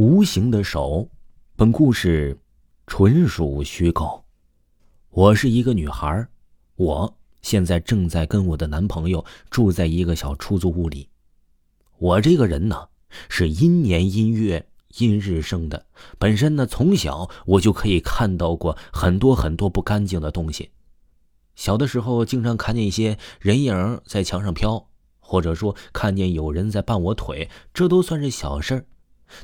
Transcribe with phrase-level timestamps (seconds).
[0.00, 1.06] 无形的手，
[1.56, 2.34] 本故事
[2.86, 4.24] 纯属虚构。
[5.10, 6.26] 我是一个女孩，
[6.76, 11.06] 我现在正在跟我的男朋友住在一个小出租屋里。
[11.98, 12.88] 我这个人呢，
[13.28, 14.66] 是阴年阴月
[14.96, 15.84] 阴日生的，
[16.18, 20.70] 本身呢从小我就可以看到过很多很多不干净的东西。
[21.56, 24.88] 小的时候，经常看见一些人影在墙上飘，
[25.18, 28.86] 或者说看见有人在绊我腿，这都算是小事儿。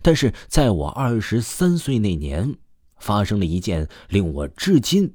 [0.03, 2.57] 但是在我二十三岁那年，
[2.99, 5.15] 发生了一件令我至今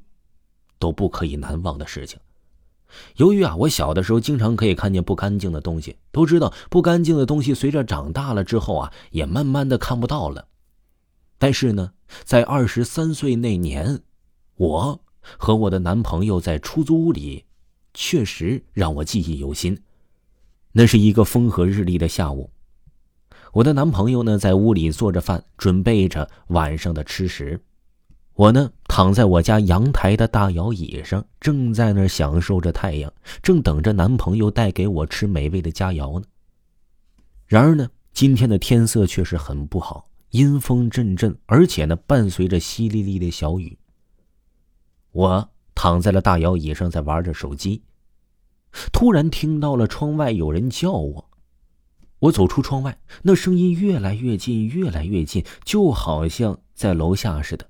[0.80, 2.20] 都不可以难忘的事情。
[3.16, 10.48] 由于啊，我小的时候经常可以看见不干净的东西，都知道不干净的东西随着长大了之后啊，也慢慢的看不到了。
[11.38, 14.02] 但是呢，在二十三岁那年，
[14.58, 15.02] 我
[15.38, 17.45] 和我的男朋友在出租屋里，
[17.94, 19.81] 确实让我记忆犹新。
[20.73, 22.50] 那是一个风和日丽的下午。
[23.54, 27.59] 我的男朋友呢，在屋里做着饭，准备着晚上的吃食。
[28.34, 33.12] 我呢，躺在我家阳台的大摇椅上，正在那享受着太阳，
[33.44, 36.25] 正等着男朋友带给我吃美味的佳肴呢。
[37.45, 43.78] 然而呢，今天的天色却是很不好，阴风阵阵，而且呢，伴随着淅沥沥的小雨。
[45.12, 47.84] 我躺在了大摇椅上，在玩着手机，
[48.94, 51.31] 突然听到了窗外有人叫我。
[52.22, 57.66] 我走出窗外，那声音越来越近，越来越近，就好像在楼下似的。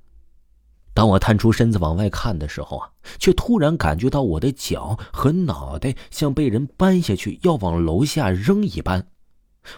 [0.94, 9.08] 当我探出身子往外看的时候啊，却突然感觉到我的脚和脑袋像被人搬下去，要往楼下扔一般。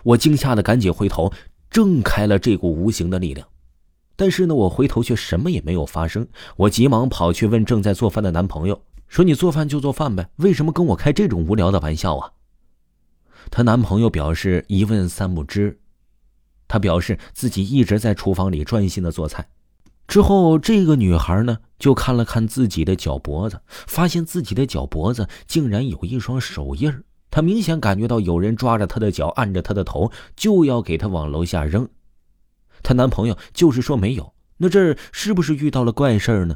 [0.02, 1.32] 我惊吓的赶紧回头，
[1.70, 3.48] 挣开了这股无形的力量。
[4.16, 6.28] 但是呢，我回头却什么也没有发生。
[6.58, 12.32] 我急忙跑去问正在做饭的男朋友：“说你做饭就做饭呗，为什么跟我开这种无聊的玩笑啊？”
[13.56, 15.80] 她男朋友表示一问三不知，
[16.68, 19.48] 他表示自己一直在厨房里专心的做菜。
[20.08, 27.04] 之后，这个女孩呢就看了看自己的脚脖子，发现自己的脚脖子竟然有一双手印儿。
[27.30, 31.88] 她明显感觉到有人抓着她的脚，按着她的头，就要给她往楼下扔。
[32.82, 36.56] 她男朋友就是说没有，那这是不是遇到了怪事呢？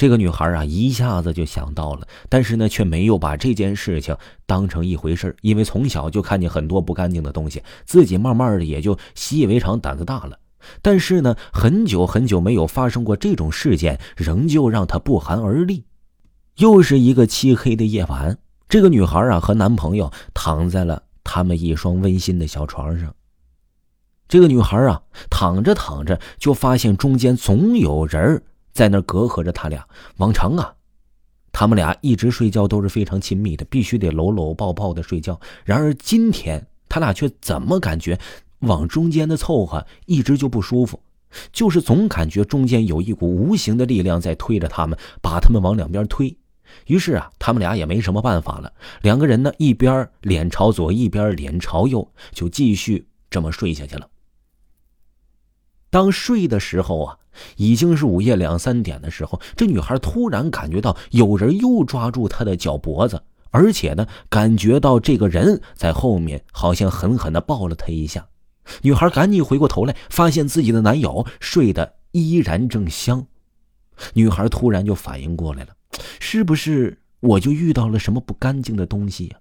[0.00, 4.16] 这个女孩啊，一下子就想到了，但是呢，却没有把这件事情
[4.46, 10.38] 当成一回事因为从小就看见很多不干净的东西，自己慢慢的也就习以为常，胆子大了。
[10.80, 15.84] 但是呢，很久很久没有发生过这种事件，仍旧让她不寒而栗。
[16.56, 18.38] 又是一个漆黑的夜晚，
[18.70, 23.14] 这个女孩啊和男朋友躺在了他们一双温馨的小床上。
[24.26, 28.42] 这个女孩啊躺着躺着，就发现中间总有人
[28.72, 29.86] 在那隔阂着他俩。
[30.16, 30.74] 往常啊，
[31.52, 35.40] 他们俩一直睡觉都是非常亲密的，必须得搂搂抱抱的睡觉。
[35.64, 38.18] 然而今天他俩却怎么感觉
[38.60, 41.00] 往中间的凑合，一直就不舒服，
[41.52, 46.36] 就是总感觉中间有一股无形的力量在推着他们，把他们往两边推。
[46.86, 54.08] 于是啊，他们俩也没什么办法了，两个人呢一边脸朝左，一边脸朝右，就继续这么睡下去了。
[55.90, 57.16] 当睡的时候啊。
[57.56, 68.26] 已经是午夜两三点的时候，这女孩突然感觉到有人又抓住她的脚脖子，而且呢，感觉到这个人在后面好像狠狠的抱了她一下。
[68.82, 73.24] 女孩赶紧回过头来，发现自己的男友睡得依然正香。
[74.12, 75.68] 女孩突然就反应过来了，
[76.18, 79.38] 是不是我就遇到了什么不干净的东西呀？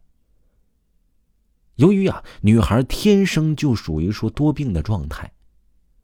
[1.76, 5.30] 由于啊，女孩天生就属于说多病的状态，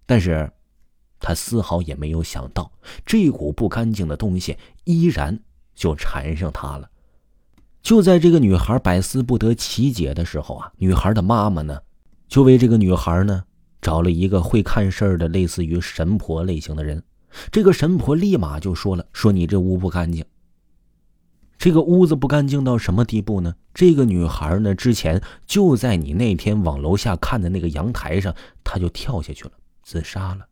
[0.05, 0.51] 但是。
[1.17, 2.71] 他丝毫也没有想到，
[3.03, 5.39] 这股不干净的东西依然
[5.73, 6.87] 就缠上他了。
[7.81, 11.79] 就在这个女孩百思不得其解的时候啊，女孩的妈妈呢，
[12.27, 13.43] 就为这个女孩呢
[13.81, 17.01] 找了一个会看事儿的，类似于神婆类型的人。
[17.49, 20.23] 这个神婆立马就说了：“说你这屋不干净。
[21.57, 23.55] 这个屋子不干净到什么地步呢？
[23.73, 29.51] 这个女孩呢，之前就在你那天往楼下看的那个阳台上，她就跳下去了，
[29.85, 30.45] 自杀了。”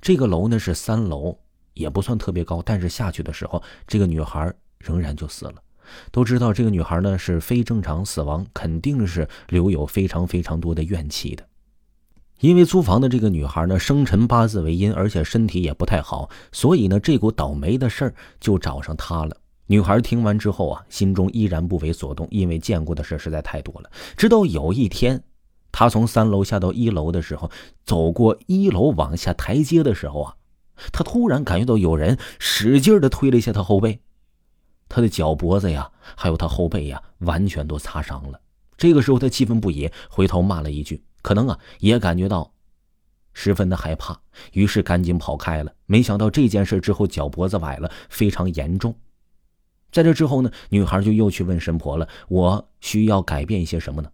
[0.00, 1.36] 这个楼呢是三楼，
[1.74, 5.56] 也不算特别高，但是下去的时候，这个女孩仍然就死了。
[6.10, 11.46] 都知道这个女孩呢是非正常死亡，肯定是留有非常非常多的怨气的。
[12.40, 19.36] 因为租房的这个女孩呢生辰八字为阴，而且身体也不太好，所以呢这股倒霉的事儿就找上她了。
[19.66, 23.90] 女孩听完之后啊，心中依然不为所动，因为见过的事实在太多了。
[24.16, 25.22] 直到有一天。
[25.78, 27.52] 他从三楼下到一楼的时候，
[27.84, 30.34] 走过一楼往下台阶的时候啊，
[30.90, 34.00] 他突然感觉到有人使劲的推了一下他后背，
[34.88, 38.40] 他的脚脖子呀，还有他后背呀，完全都擦伤了。
[38.76, 42.52] 这个时候他气愤不已，回头骂了一句，可能啊也感觉到
[43.32, 44.20] 十分的害怕，
[44.50, 45.72] 于是赶紧跑开了。
[45.86, 48.92] 没想到这件事之后，脚脖子崴了，非常严重。
[49.92, 54.10] 在这之后呢，女孩就又去问神婆了：“我需要改变一些什么呢？”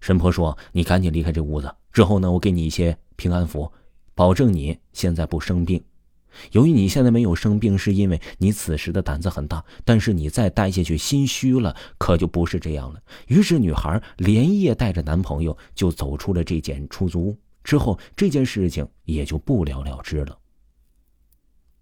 [0.00, 1.74] 神婆说：“你赶紧离开这屋子。
[1.92, 3.70] 之后呢，我给你一些平安符，
[4.14, 5.82] 保证你现在不生病。
[6.52, 9.64] 由于你现在没有生病，是因为你此时的胆子很大。
[9.84, 17.38] 但是你再待下去，心虚了，可就不是这样了。”于是女孩连夜带着男朋友就走出了这间出租屋。
[17.64, 20.38] 之后这件事情也就不了了之了。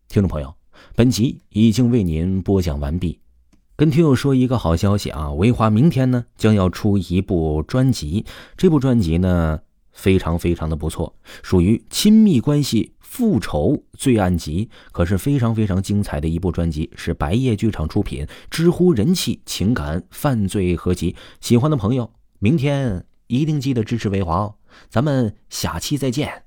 [0.08, 0.55] 听众朋友，
[0.94, 3.19] 本集已经为您播讲完毕。
[3.76, 8.25] 跟听友说一个好消息啊，维华明天呢将要出一部专辑，
[8.56, 9.59] 这部专辑呢
[9.91, 21.17] 非常非常的不错，属于亲密关系复仇罪案集，可是非常非常精彩的一部专辑，是白夜剧场出品，知乎人气情感犯罪合集。
[21.41, 24.55] 喜欢的朋友，明天一定记得支持维华哦。
[24.88, 26.44] 咱们下期再见。